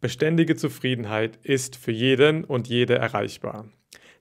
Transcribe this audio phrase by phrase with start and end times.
[0.00, 3.68] beständige Zufriedenheit ist für jeden und jede erreichbar.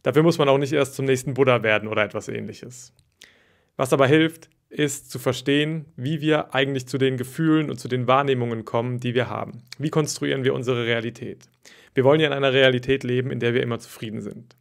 [0.03, 2.93] Dafür muss man auch nicht erst zum nächsten Buddha werden oder etwas ähnliches.
[3.75, 8.07] Was aber hilft, ist zu verstehen, wie wir eigentlich zu den Gefühlen und zu den
[8.07, 9.63] Wahrnehmungen kommen, die wir haben.
[9.77, 11.49] Wie konstruieren wir unsere Realität?
[11.93, 14.55] Wir wollen ja in einer Realität leben, in der wir immer zufrieden sind.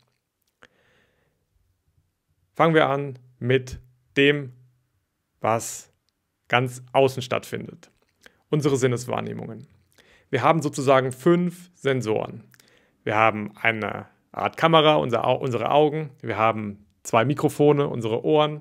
[2.55, 3.81] Fangen wir an mit
[4.17, 4.53] dem,
[5.41, 5.93] was
[6.49, 7.91] ganz außen stattfindet.
[8.51, 9.67] Unsere Sinneswahrnehmungen.
[10.35, 12.43] Wir haben sozusagen fünf Sensoren.
[13.05, 16.11] Wir haben eine Art Kamera, unser, unsere Augen.
[16.23, 18.61] Wir haben zwei Mikrofone, unsere Ohren.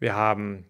[0.00, 0.64] Wir haben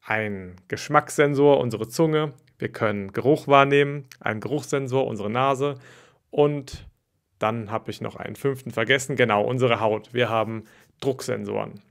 [0.00, 2.34] einen Geschmackssensor, unsere Zunge.
[2.56, 5.74] Wir können Geruch wahrnehmen, einen Geruchssensor, unsere Nase.
[6.30, 6.86] Und
[7.40, 10.14] dann habe ich noch einen fünften vergessen, genau, unsere Haut.
[10.14, 10.66] Wir haben
[11.00, 11.82] Drucksensoren.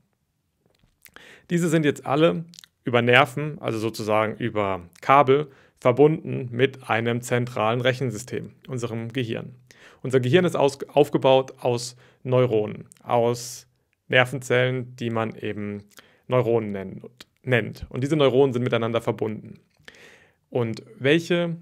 [1.49, 2.45] Diese sind jetzt alle
[2.85, 9.55] über Nerven, also sozusagen über Kabel, verbunden mit einem zentralen Rechensystem, unserem Gehirn.
[10.01, 13.67] Unser Gehirn ist aus, aufgebaut aus Neuronen, aus
[14.07, 15.84] Nervenzellen, die man eben
[16.27, 17.85] Neuronen nennt, nennt.
[17.89, 19.59] Und diese Neuronen sind miteinander verbunden.
[20.49, 21.57] Und welche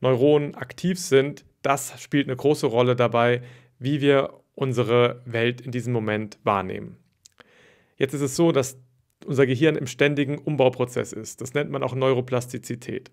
[0.00, 3.42] Neuronen aktiv sind, das spielt eine große Rolle dabei,
[3.78, 6.96] wie wir unsere Welt in diesem Moment wahrnehmen.
[7.96, 8.78] Jetzt ist es so, dass
[9.24, 11.40] unser Gehirn im ständigen Umbauprozess ist.
[11.40, 13.10] Das nennt man auch Neuroplastizität.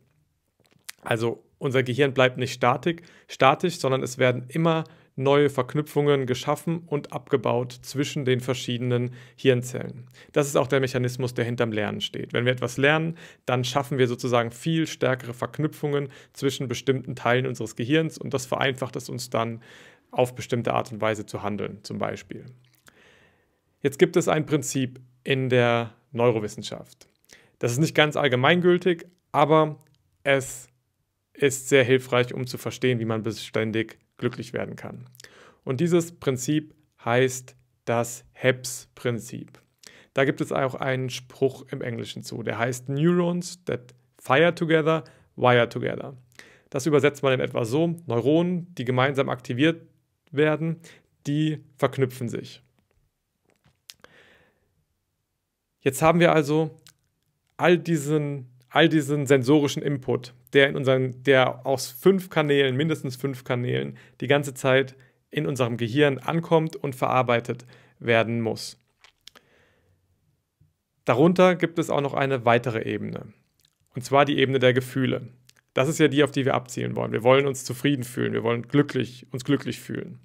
[1.03, 4.83] Also unser Gehirn bleibt nicht statik, statisch, sondern es werden immer
[5.15, 10.09] neue Verknüpfungen geschaffen und abgebaut zwischen den verschiedenen Hirnzellen.
[10.31, 12.33] Das ist auch der Mechanismus, der hinterm Lernen steht.
[12.33, 17.75] Wenn wir etwas lernen, dann schaffen wir sozusagen viel stärkere Verknüpfungen zwischen bestimmten Teilen unseres
[17.75, 19.61] Gehirns und das vereinfacht es uns dann
[20.11, 22.45] auf bestimmte Art und Weise zu handeln, zum Beispiel.
[23.81, 27.07] Jetzt gibt es ein Prinzip in der Neurowissenschaft.
[27.59, 29.77] Das ist nicht ganz allgemeingültig, aber
[30.23, 30.67] es
[31.33, 35.05] ist sehr hilfreich, um zu verstehen, wie man beständig glücklich werden kann.
[35.63, 39.59] Und dieses Prinzip heißt das HEPS-Prinzip.
[40.13, 45.03] Da gibt es auch einen Spruch im Englischen zu, der heißt Neurons that fire together,
[45.35, 46.15] wire together.
[46.69, 49.87] Das übersetzt man in etwa so, Neuronen, die gemeinsam aktiviert
[50.31, 50.79] werden,
[51.27, 52.61] die verknüpfen sich.
[55.81, 56.79] Jetzt haben wir also
[57.57, 63.43] all diesen, all diesen sensorischen Input, der, in unseren, der aus fünf Kanälen, mindestens fünf
[63.43, 64.95] Kanälen, die ganze Zeit
[65.29, 67.67] in unserem Gehirn ankommt und verarbeitet
[67.99, 68.83] werden muss.
[71.05, 73.31] Darunter gibt es auch noch eine weitere Ebene.
[73.93, 75.27] Und zwar die Ebene der Gefühle.
[75.75, 77.11] Das ist ja die, auf die wir abzielen wollen.
[77.11, 80.19] Wir wollen uns zufrieden fühlen, wir wollen glücklich, uns glücklich fühlen.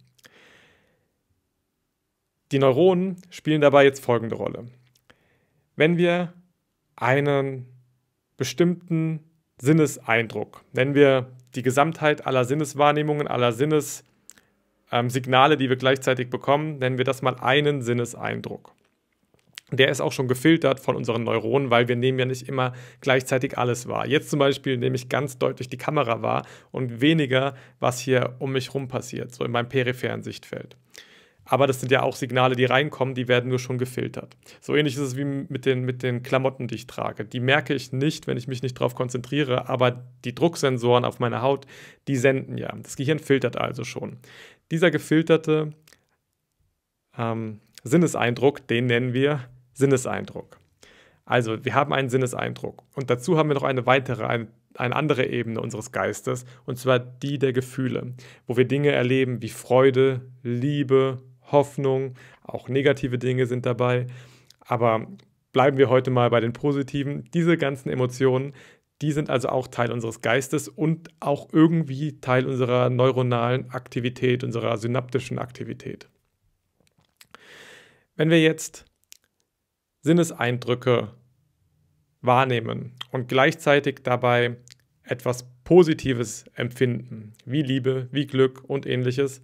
[2.50, 4.68] Die Neuronen spielen dabei jetzt folgende Rolle.
[5.76, 6.32] Wenn wir
[6.96, 7.77] einen
[8.38, 9.20] bestimmten
[9.60, 10.64] Sinneseindruck.
[10.72, 17.04] Nennen wir die Gesamtheit aller Sinneswahrnehmungen, aller Sinnessignale, ähm, die wir gleichzeitig bekommen, nennen wir
[17.04, 18.72] das mal einen Sinneseindruck.
[19.70, 22.72] Der ist auch schon gefiltert von unseren Neuronen, weil wir nehmen ja nicht immer
[23.02, 24.06] gleichzeitig alles wahr.
[24.06, 28.52] Jetzt zum Beispiel nehme ich ganz deutlich die Kamera wahr und weniger, was hier um
[28.52, 30.78] mich herum passiert, so in meinem peripheren Sichtfeld.
[31.50, 34.36] Aber das sind ja auch Signale, die reinkommen, die werden nur schon gefiltert.
[34.60, 37.24] So ähnlich ist es wie mit den, mit den Klamotten, die ich trage.
[37.24, 41.40] Die merke ich nicht, wenn ich mich nicht darauf konzentriere, aber die Drucksensoren auf meiner
[41.40, 41.66] Haut,
[42.06, 42.70] die senden ja.
[42.82, 44.18] Das Gehirn filtert also schon.
[44.70, 45.70] Dieser gefilterte
[47.16, 50.58] ähm, Sinneseindruck, den nennen wir Sinneseindruck.
[51.24, 55.26] Also wir haben einen Sinneseindruck und dazu haben wir noch eine weitere, eine, eine andere
[55.26, 58.12] Ebene unseres Geistes und zwar die der Gefühle,
[58.46, 64.06] wo wir Dinge erleben wie Freude, Liebe, Hoffnung, auch negative Dinge sind dabei.
[64.60, 65.06] Aber
[65.52, 67.28] bleiben wir heute mal bei den positiven.
[67.32, 68.52] Diese ganzen Emotionen,
[69.00, 74.76] die sind also auch Teil unseres Geistes und auch irgendwie Teil unserer neuronalen Aktivität, unserer
[74.76, 76.08] synaptischen Aktivität.
[78.16, 78.84] Wenn wir jetzt
[80.02, 81.14] Sinneseindrücke
[82.20, 84.56] wahrnehmen und gleichzeitig dabei
[85.02, 89.40] etwas Positives empfinden, wie Liebe, wie Glück und ähnliches,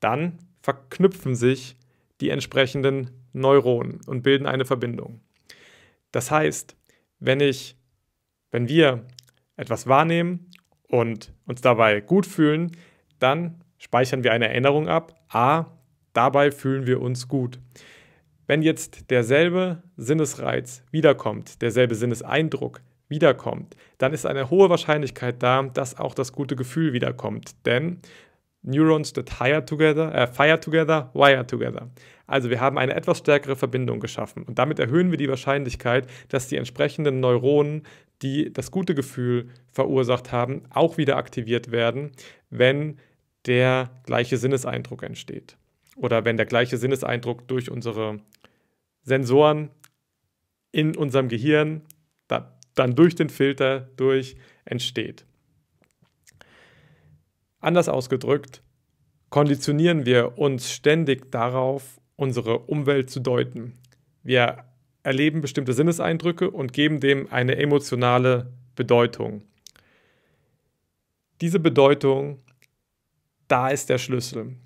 [0.00, 1.76] dann verknüpfen sich
[2.20, 5.20] die entsprechenden Neuronen und bilden eine Verbindung.
[6.12, 6.76] Das heißt,
[7.20, 7.76] wenn ich,
[8.50, 9.04] wenn wir
[9.56, 10.50] etwas wahrnehmen
[10.88, 12.72] und uns dabei gut fühlen,
[13.18, 15.14] dann speichern wir eine Erinnerung ab.
[15.28, 15.66] A,
[16.12, 17.58] dabei fühlen wir uns gut.
[18.46, 25.98] Wenn jetzt derselbe Sinnesreiz wiederkommt, derselbe Sinneseindruck wiederkommt, dann ist eine hohe Wahrscheinlichkeit da, dass
[25.98, 27.54] auch das gute Gefühl wiederkommt.
[27.66, 28.00] Denn
[28.62, 31.90] Neurons that hire together, äh, fire together, wire together.
[32.26, 36.48] Also wir haben eine etwas stärkere Verbindung geschaffen und damit erhöhen wir die Wahrscheinlichkeit, dass
[36.48, 37.84] die entsprechenden Neuronen,
[38.22, 42.12] die das gute Gefühl verursacht haben, auch wieder aktiviert werden,
[42.50, 42.98] wenn
[43.46, 45.56] der gleiche Sinneseindruck entsteht.
[45.96, 48.20] Oder wenn der gleiche Sinneseindruck durch unsere
[49.02, 49.70] Sensoren
[50.70, 51.82] in unserem Gehirn
[52.78, 55.26] dann durch den Filter durch entsteht.
[57.60, 58.62] Anders ausgedrückt,
[59.30, 63.78] konditionieren wir uns ständig darauf, unsere Umwelt zu deuten.
[64.22, 64.64] Wir
[65.02, 69.42] erleben bestimmte Sinneseindrücke und geben dem eine emotionale Bedeutung.
[71.40, 72.40] Diese Bedeutung,
[73.46, 74.56] da ist der Schlüssel.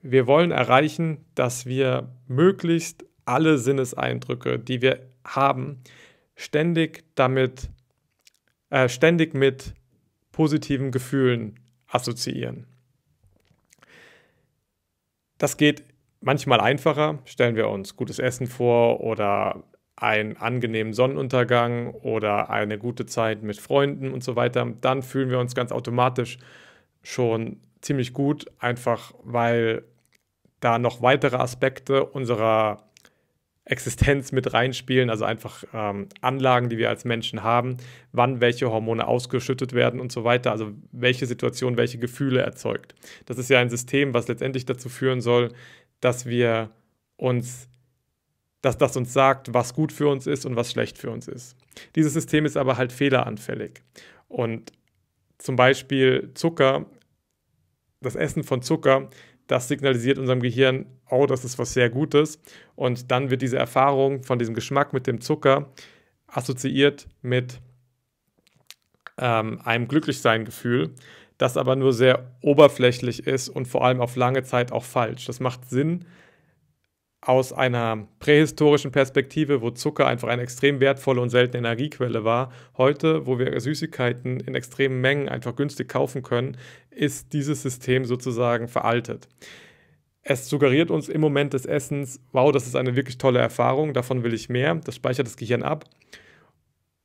[0.00, 5.78] Wir wollen erreichen, dass wir möglichst alle Sinneseindrücke, die wir haben,
[6.34, 7.68] ständig damit,
[8.70, 9.74] äh, ständig mit
[10.32, 11.60] positiven Gefühlen
[11.92, 12.66] assoziieren.
[15.38, 15.84] Das geht
[16.20, 17.18] manchmal einfacher.
[17.24, 19.64] Stellen wir uns gutes Essen vor oder
[19.96, 25.38] einen angenehmen Sonnenuntergang oder eine gute Zeit mit Freunden und so weiter, dann fühlen wir
[25.38, 26.38] uns ganz automatisch
[27.02, 29.84] schon ziemlich gut, einfach weil
[30.60, 32.88] da noch weitere Aspekte unserer
[33.64, 37.76] Existenz mit reinspielen, also einfach ähm, Anlagen, die wir als Menschen haben,
[38.10, 42.94] wann welche Hormone ausgeschüttet werden und so weiter, also welche Situation welche Gefühle erzeugt.
[43.26, 45.52] Das ist ja ein System, was letztendlich dazu führen soll,
[46.00, 46.70] dass wir
[47.16, 47.68] uns,
[48.62, 51.56] dass das uns sagt, was gut für uns ist und was schlecht für uns ist.
[51.94, 53.80] Dieses System ist aber halt fehleranfällig.
[54.26, 54.72] Und
[55.38, 56.86] zum Beispiel Zucker,
[58.00, 59.08] das Essen von Zucker
[59.52, 62.40] das signalisiert unserem Gehirn, oh, das ist was sehr Gutes.
[62.74, 65.70] Und dann wird diese Erfahrung von diesem Geschmack mit dem Zucker
[66.26, 67.60] assoziiert mit
[69.18, 70.94] ähm, einem Glücklichsein-Gefühl,
[71.36, 75.26] das aber nur sehr oberflächlich ist und vor allem auf lange Zeit auch falsch.
[75.26, 76.06] Das macht Sinn,
[77.24, 82.52] aus einer prähistorischen Perspektive, wo Zucker einfach eine extrem wertvolle und seltene Energiequelle war.
[82.76, 86.56] Heute, wo wir Süßigkeiten in extremen Mengen einfach günstig kaufen können,
[86.90, 89.28] ist dieses System sozusagen veraltet.
[90.22, 94.24] Es suggeriert uns im Moment des Essens, wow, das ist eine wirklich tolle Erfahrung, davon
[94.24, 94.74] will ich mehr.
[94.74, 95.84] Das speichert das Gehirn ab.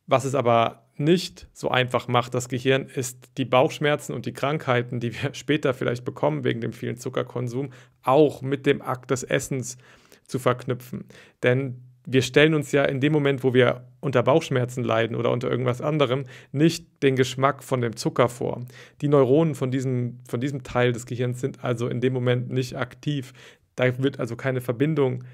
[0.08, 5.00] Was es aber nicht so einfach macht, das Gehirn, ist die Bauchschmerzen und die Krankheiten,
[5.00, 7.70] die wir später vielleicht bekommen wegen dem vielen Zuckerkonsum,
[8.02, 9.78] auch mit dem Akt des Essens
[10.28, 11.06] zu verknüpfen.
[11.44, 15.52] Denn wir stellen uns ja in dem Moment, wo wir unter Bauchschmerzen leiden oder unter
[15.52, 18.64] irgendwas anderem, nicht den Geschmack von dem Zucker vor.
[19.02, 22.78] Die Neuronen von diesem, von diesem Teil des Gehirns sind also in dem Moment nicht
[22.78, 23.34] aktiv.
[23.76, 25.26] Da wird also keine Verbindung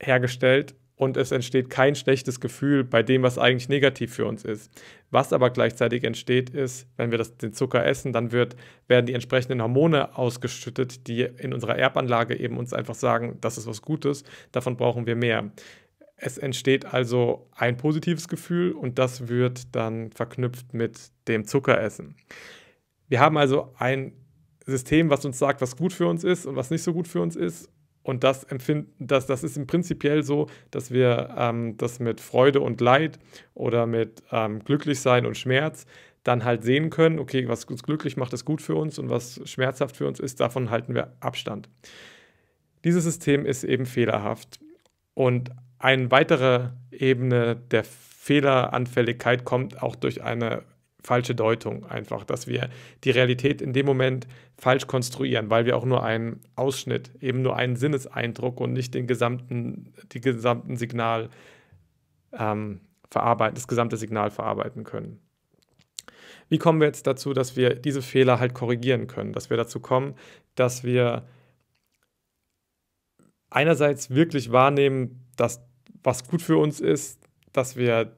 [0.00, 4.70] hergestellt und es entsteht kein schlechtes Gefühl bei dem, was eigentlich negativ für uns ist.
[5.10, 8.54] Was aber gleichzeitig entsteht, ist, wenn wir das, den Zucker essen, dann wird,
[8.86, 13.66] werden die entsprechenden Hormone ausgeschüttet, die in unserer Erbanlage eben uns einfach sagen, das ist
[13.66, 14.22] was Gutes,
[14.52, 15.50] davon brauchen wir mehr.
[16.14, 22.14] Es entsteht also ein positives Gefühl und das wird dann verknüpft mit dem Zuckeressen.
[23.08, 24.12] Wir haben also ein
[24.66, 27.20] System, was uns sagt, was gut für uns ist und was nicht so gut für
[27.20, 27.71] uns ist
[28.02, 32.60] und das empfinden, das, das ist im Prinzipiell so, dass wir ähm, das mit Freude
[32.60, 33.18] und Leid
[33.54, 35.86] oder mit ähm, Glücklichsein und Schmerz
[36.24, 39.40] dann halt sehen können, okay, was uns glücklich macht, ist gut für uns und was
[39.48, 41.68] schmerzhaft für uns ist, davon halten wir Abstand.
[42.84, 44.60] Dieses System ist eben fehlerhaft.
[45.14, 50.62] Und eine weitere Ebene der Fehleranfälligkeit kommt auch durch eine
[51.02, 52.68] falsche Deutung einfach, dass wir
[53.04, 57.56] die Realität in dem Moment falsch konstruieren, weil wir auch nur einen Ausschnitt, eben nur
[57.56, 61.28] einen Sinneseindruck und nicht den gesamten, die gesamten Signal
[62.32, 62.80] ähm,
[63.10, 65.20] verarbeiten, das gesamte Signal verarbeiten können.
[66.48, 69.80] Wie kommen wir jetzt dazu, dass wir diese Fehler halt korrigieren können, dass wir dazu
[69.80, 70.14] kommen,
[70.54, 71.26] dass wir
[73.50, 75.64] einerseits wirklich wahrnehmen, dass
[76.02, 77.20] was gut für uns ist,
[77.52, 78.16] dass wir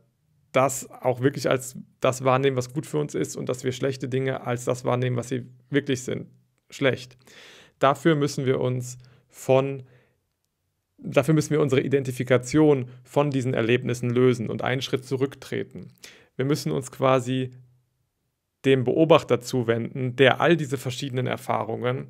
[0.54, 4.08] das auch wirklich als das wahrnehmen, was gut für uns ist und dass wir schlechte
[4.08, 6.28] Dinge als das wahrnehmen, was sie wirklich sind,
[6.70, 7.18] schlecht.
[7.80, 8.96] Dafür müssen wir uns
[9.28, 9.82] von
[10.96, 15.88] dafür müssen wir unsere Identifikation von diesen Erlebnissen lösen und einen Schritt zurücktreten.
[16.36, 17.52] Wir müssen uns quasi
[18.64, 22.08] dem Beobachter zuwenden, der all diese verschiedenen Erfahrungen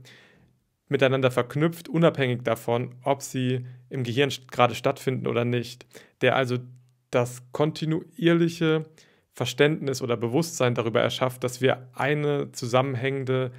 [0.88, 5.86] miteinander verknüpft, unabhängig davon, ob sie im Gehirn gerade stattfinden oder nicht,
[6.20, 6.58] der also
[7.14, 8.84] das kontinuierliche
[9.32, 13.52] Verständnis oder Bewusstsein darüber erschafft, dass wir eine zusammenhängende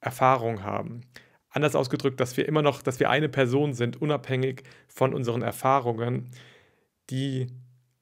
[0.00, 1.02] Erfahrung haben.
[1.50, 6.30] Anders ausgedrückt, dass wir immer noch, dass wir eine Person sind, unabhängig von unseren Erfahrungen,
[7.10, 7.48] die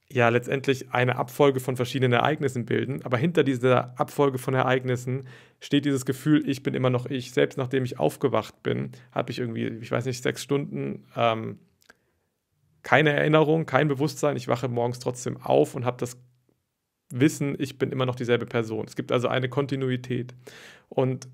[0.08, 5.26] ja letztendlich eine Abfolge von verschiedenen Ereignissen bilden, aber hinter dieser Abfolge von Ereignissen
[5.60, 7.32] steht dieses Gefühl, ich bin immer noch ich.
[7.32, 11.58] Selbst nachdem ich aufgewacht bin, habe ich irgendwie, ich weiß nicht, sechs Stunden ähm,
[12.86, 14.36] keine Erinnerung, kein Bewusstsein.
[14.36, 16.16] Ich wache morgens trotzdem auf und habe das
[17.10, 18.84] Wissen, ich bin immer noch dieselbe Person.
[18.86, 20.36] Es gibt also eine Kontinuität.
[20.88, 21.26] Und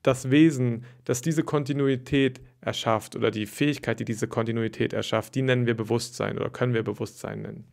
[0.00, 5.66] das Wesen, das diese Kontinuität erschafft oder die Fähigkeit, die diese Kontinuität erschafft, die nennen
[5.66, 7.64] wir Bewusstsein oder können wir Bewusstsein nennen.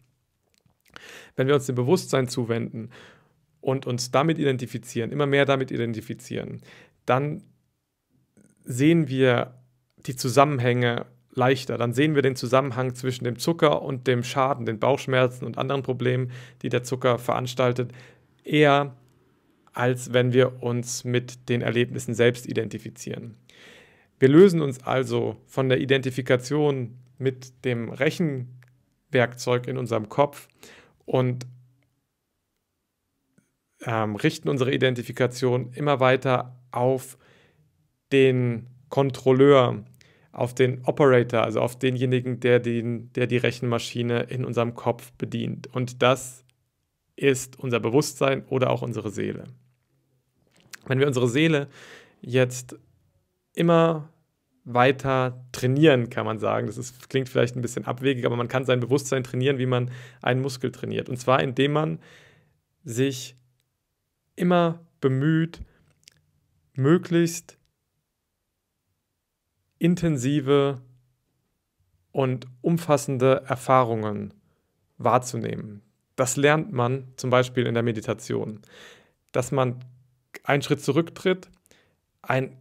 [1.37, 2.89] Wenn wir uns dem Bewusstsein zuwenden
[3.61, 6.61] und uns damit identifizieren, immer mehr damit identifizieren,
[7.05, 7.43] dann
[8.65, 9.57] sehen wir
[10.05, 11.77] die Zusammenhänge leichter.
[11.77, 15.83] Dann sehen wir den Zusammenhang zwischen dem Zucker und dem Schaden, den Bauchschmerzen und anderen
[15.83, 17.91] Problemen, die der Zucker veranstaltet,
[18.43, 18.95] eher
[19.73, 23.35] als wenn wir uns mit den Erlebnissen selbst identifizieren.
[24.19, 30.47] Wir lösen uns also von der Identifikation mit dem Rechenwerkzeug in unserem Kopf
[31.05, 31.47] und
[33.83, 37.17] ähm, richten unsere Identifikation immer weiter auf
[38.11, 39.85] den Kontrolleur,
[40.31, 45.67] auf den Operator, also auf denjenigen, der, den, der die Rechenmaschine in unserem Kopf bedient.
[45.73, 46.45] Und das
[47.15, 49.45] ist unser Bewusstsein oder auch unsere Seele.
[50.85, 51.67] Wenn wir unsere Seele
[52.21, 52.77] jetzt
[53.53, 54.09] immer
[54.63, 56.67] weiter trainieren, kann man sagen.
[56.67, 59.91] Das ist, klingt vielleicht ein bisschen abwegig, aber man kann sein Bewusstsein trainieren, wie man
[60.21, 61.09] einen Muskel trainiert.
[61.09, 61.99] Und zwar, indem man
[62.83, 63.35] sich
[64.35, 65.61] immer bemüht,
[66.73, 67.57] möglichst
[69.81, 70.79] intensive
[72.11, 74.31] und umfassende Erfahrungen
[74.99, 75.81] wahrzunehmen.
[76.15, 78.59] Das lernt man zum Beispiel in der Meditation,
[79.31, 79.83] dass man
[80.43, 81.49] einen Schritt zurücktritt,
[82.21, 82.55] eine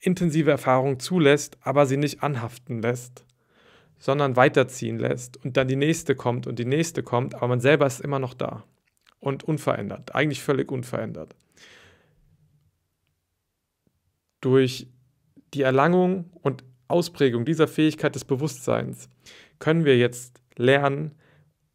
[0.00, 3.24] intensive Erfahrung zulässt, aber sie nicht anhaften lässt,
[3.98, 7.86] sondern weiterziehen lässt und dann die nächste kommt und die nächste kommt, aber man selber
[7.86, 8.64] ist immer noch da
[9.18, 11.34] und unverändert, eigentlich völlig unverändert.
[14.42, 14.88] Durch
[15.54, 19.08] die Erlangung und Ausprägung dieser Fähigkeit des Bewusstseins
[19.58, 21.12] können wir jetzt lernen,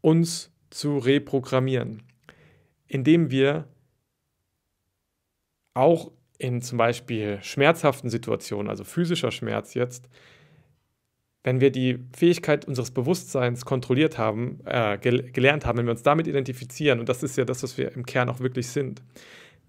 [0.01, 2.03] uns zu reprogrammieren,
[2.87, 3.67] indem wir
[5.73, 10.09] auch in zum Beispiel schmerzhaften Situationen, also physischer Schmerz jetzt,
[11.43, 16.03] wenn wir die Fähigkeit unseres Bewusstseins kontrolliert haben, äh, gel gelernt haben, wenn wir uns
[16.03, 19.01] damit identifizieren, und das ist ja das, was wir im Kern auch wirklich sind,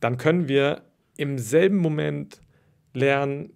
[0.01, 0.83] dann können wir
[1.17, 2.41] im selben Moment
[2.95, 3.53] lernen,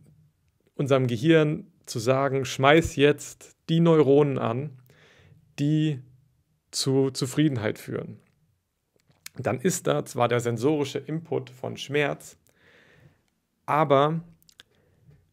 [0.76, 4.70] unserem Gehirn zu sagen, schmeiß jetzt die Neuronen an,
[5.58, 6.00] die
[6.70, 8.18] zu Zufriedenheit führen.
[9.38, 12.36] Dann ist da zwar der sensorische Input von Schmerz,
[13.66, 14.20] aber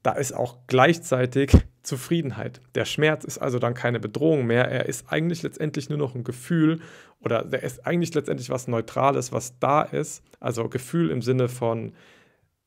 [0.02, 1.52] da ist auch gleichzeitig
[1.84, 2.62] Zufriedenheit.
[2.76, 6.24] Der Schmerz ist also dann keine Bedrohung mehr, er ist eigentlich letztendlich nur noch ein
[6.24, 6.82] Gefühl
[7.20, 11.94] oder der ist eigentlich letztendlich was Neutrales, was da ist, also Gefühl im Sinne von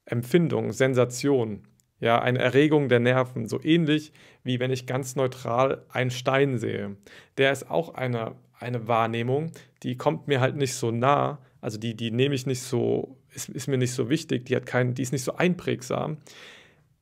[0.04, 1.62] Empfindung, Sensation,
[2.00, 4.12] ja, eine Erregung der Nerven, so ähnlich
[4.44, 6.96] wie wenn ich ganz neutral einen Stein sehe.
[7.38, 9.50] Der ist auch eine, eine Wahrnehmung,
[9.82, 13.48] die kommt mir halt nicht so nah, also die, die nehme ich nicht so, ist,
[13.48, 16.18] ist mir nicht so wichtig, die, hat kein, die ist nicht so einprägsam,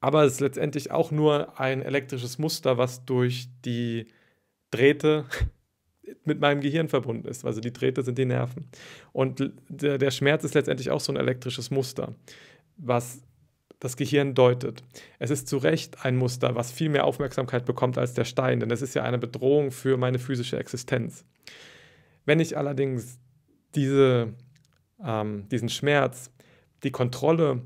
[0.00, 4.06] aber es ist letztendlich auch nur ein elektrisches Muster, was durch die
[4.70, 5.24] Drähte
[6.24, 7.44] mit meinem Gehirn verbunden ist.
[7.44, 8.66] Also die Drähte sind die Nerven.
[9.12, 12.14] Und der, der Schmerz ist letztendlich auch so ein elektrisches Muster,
[12.76, 13.22] was
[13.84, 14.82] das Gehirn deutet.
[15.18, 18.70] Es ist zu Recht ein Muster, was viel mehr Aufmerksamkeit bekommt als der Stein, denn
[18.70, 21.26] es ist ja eine Bedrohung für meine physische Existenz.
[22.24, 23.18] Wenn ich allerdings
[23.74, 24.32] diese,
[25.04, 26.30] ähm, diesen Schmerz,
[26.82, 27.62] die Kontrolle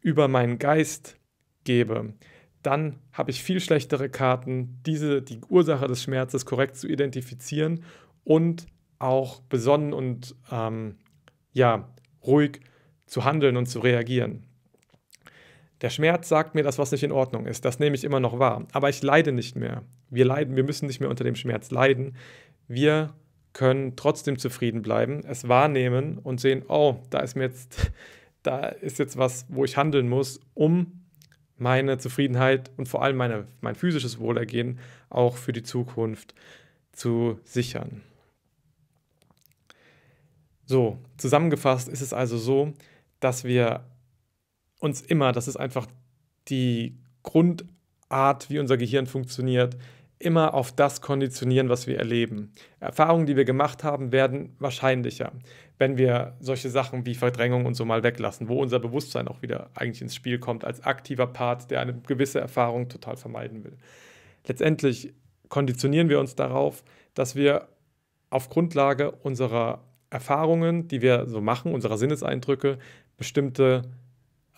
[0.00, 1.16] über meinen Geist
[1.64, 2.14] gebe,
[2.62, 7.84] dann habe ich viel schlechtere Karten, diese, die Ursache des Schmerzes korrekt zu identifizieren
[8.22, 8.66] und
[9.00, 10.96] auch besonnen und ähm,
[11.52, 11.88] ja,
[12.24, 12.60] ruhig
[13.06, 14.47] zu handeln und zu reagieren.
[15.80, 17.64] Der Schmerz sagt mir, dass was nicht in Ordnung ist.
[17.64, 18.66] Das nehme ich immer noch wahr.
[18.72, 19.82] Aber ich leide nicht mehr.
[20.10, 22.16] Wir leiden, wir müssen nicht mehr unter dem Schmerz leiden.
[22.66, 23.14] Wir
[23.52, 27.90] können trotzdem zufrieden bleiben, es wahrnehmen und sehen, oh, da ist mir jetzt,
[28.42, 31.04] da ist jetzt was, wo ich handeln muss, um
[31.56, 34.78] meine Zufriedenheit und vor allem meine, mein physisches Wohlergehen
[35.10, 36.34] auch für die Zukunft
[36.92, 38.02] zu sichern.
[40.64, 42.74] So, zusammengefasst ist es also so,
[43.20, 43.84] dass wir
[44.78, 45.86] uns immer, das ist einfach
[46.48, 49.76] die Grundart, wie unser Gehirn funktioniert,
[50.18, 52.52] immer auf das konditionieren, was wir erleben.
[52.80, 55.32] Erfahrungen, die wir gemacht haben, werden wahrscheinlicher,
[55.78, 59.70] wenn wir solche Sachen wie Verdrängung und so mal weglassen, wo unser Bewusstsein auch wieder
[59.74, 63.76] eigentlich ins Spiel kommt als aktiver Part, der eine gewisse Erfahrung total vermeiden will.
[64.46, 65.14] Letztendlich
[65.48, 66.82] konditionieren wir uns darauf,
[67.14, 67.68] dass wir
[68.30, 72.78] auf Grundlage unserer Erfahrungen, die wir so machen, unserer Sinneseindrücke,
[73.16, 73.82] bestimmte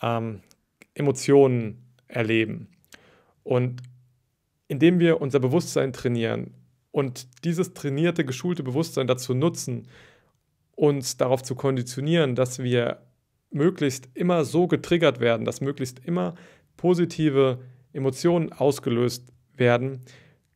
[0.02, 0.40] ähm,
[0.94, 2.68] Emotionen erleben.
[3.42, 3.82] Und
[4.68, 6.54] indem wir unser Bewusstsein trainieren
[6.90, 9.88] und dieses trainierte, geschulte Bewusstsein dazu nutzen,
[10.74, 13.02] uns darauf zu konditionieren, dass wir
[13.50, 16.34] möglichst immer so getriggert werden, dass möglichst immer
[16.76, 17.58] positive
[17.92, 20.00] Emotionen ausgelöst werden,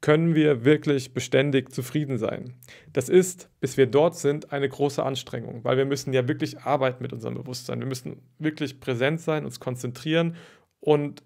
[0.04, 2.52] können wir wirklich beständig zufrieden sein.
[2.92, 7.02] Das ist, bis wir dort sind, eine große Anstrengung, weil wir müssen ja wirklich arbeiten
[7.02, 7.80] mit unserem Bewusstsein.
[7.80, 10.36] Wir müssen wirklich präsent sein, uns konzentrieren
[10.80, 11.22] und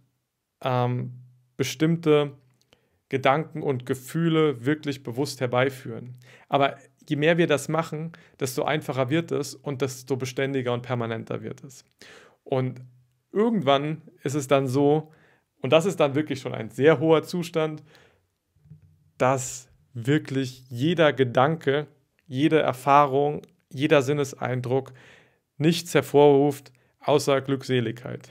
[0.62, 1.14] ähm,
[1.56, 2.34] bestimmte
[3.08, 6.14] Gedanken und Gefühle wirklich bewusst herbeiführen.
[6.48, 6.76] Aber
[7.08, 11.64] je mehr wir das machen, desto einfacher wird es und desto beständiger und permanenter wird
[11.64, 11.84] es.
[12.44, 12.80] Und
[13.32, 15.10] irgendwann ist es dann so,
[15.62, 17.82] und das ist dann wirklich schon ein sehr hoher Zustand,
[19.18, 21.86] dass wirklich jeder Gedanke,
[22.26, 24.92] jede Erfahrung, jeder Sinneseindruck
[25.56, 28.28] nichts hervorruft außer Glückseligkeit.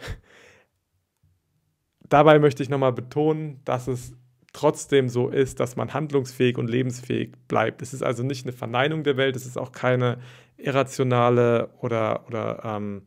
[2.10, 4.14] Dabei möchte ich nochmal betonen, dass es
[4.54, 7.82] trotzdem so ist, dass man handlungsfähig und lebensfähig bleibt.
[7.82, 10.20] Es ist also nicht eine Verneinung der Welt, es ist auch keine
[10.58, 13.04] irrationale oder, oder ähm,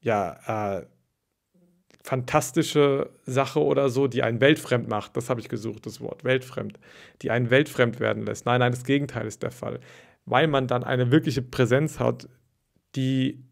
[0.00, 0.86] ja, äh,
[2.08, 5.14] fantastische Sache oder so, die einen weltfremd macht.
[5.14, 6.80] Das habe ich gesucht, das Wort, weltfremd.
[7.20, 8.46] Die einen weltfremd werden lässt.
[8.46, 9.78] Nein, nein, das Gegenteil ist der Fall.
[10.24, 12.26] Weil man dann eine wirkliche Präsenz hat,
[12.96, 13.44] die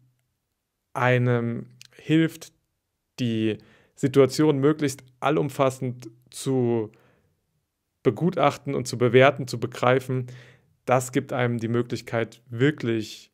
[0.93, 2.51] einem hilft,
[3.19, 3.59] die
[3.93, 6.91] Situation möglichst allumfassend zu
[8.01, 10.25] begutachten und zu bewerten, zu begreifen.
[10.85, 13.31] Das gibt einem die Möglichkeit, wirklich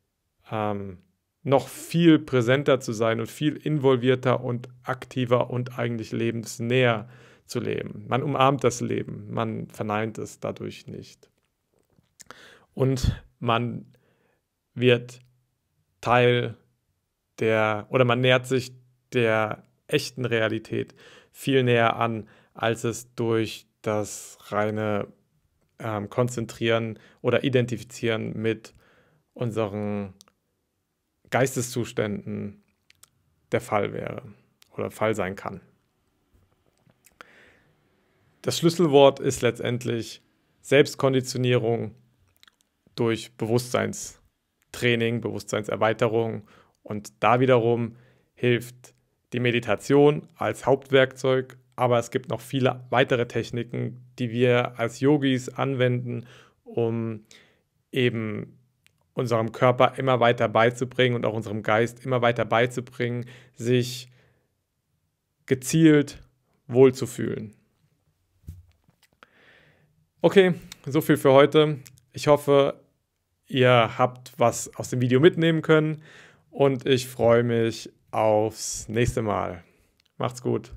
[0.52, 0.98] ähm,
[1.44, 7.10] noch viel präsenter zu sein und viel involvierter und aktiver und eigentlich lebensnäher
[7.46, 8.06] zu leben.
[8.08, 11.30] Man umarmt das Leben, man verneint es dadurch nicht.
[12.74, 13.86] Und man
[14.74, 15.20] wird
[16.02, 16.56] Teil
[17.40, 18.74] der, oder man nähert sich
[19.12, 20.96] der echten Realität
[21.32, 25.08] viel näher an, als es durch das reine
[25.80, 28.74] ähm, Konzentrieren oder Identifizieren mit
[29.34, 30.14] unseren
[31.34, 32.64] Geisteszuständen
[33.52, 34.22] der Fall wäre
[34.72, 35.62] oder Fall sein kann.
[38.44, 40.22] Das Schlüsselwort ist letztendlich
[40.62, 41.96] Selbstkonditionierung
[42.94, 46.48] durch Bewusstseinstraining, Bewusstseinserweiterung
[46.84, 47.96] und da wiederum
[48.36, 48.94] hilft
[49.34, 55.50] die Meditation als Hauptwerkzeug, aber es gibt noch viele weitere Techniken, die wir als Yogis
[55.50, 56.28] anwenden,
[56.64, 57.26] um
[57.92, 58.60] eben
[59.14, 64.10] unserem Körper immer weiter beizubringen und auch unserem Geist immer weiter beizubringen, sich
[65.46, 66.22] gezielt
[66.68, 67.54] wohlzufühlen.
[70.22, 70.54] Okay,
[70.86, 71.80] so viel für heute.
[72.14, 72.80] Ich hoffe,
[73.48, 76.02] ihr habt was aus dem Video mitnehmen können
[76.50, 79.64] und ich freue mich aufs nächste Mal.
[80.18, 80.72] Macht's gut.